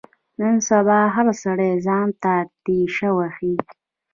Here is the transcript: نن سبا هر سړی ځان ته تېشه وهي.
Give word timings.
نن 0.39 0.55
سبا 0.69 0.99
هر 1.15 1.27
سړی 1.43 1.71
ځان 1.85 2.07
ته 2.23 2.33
تېشه 2.63 3.09
وهي. 3.17 3.53